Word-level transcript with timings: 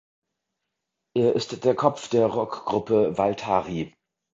Er 1.15 1.33
ist 1.35 1.63
der 1.63 1.75
Kopf 1.75 2.09
der 2.09 2.25
Rockgruppe 2.25 3.19
Waltari. 3.19 3.93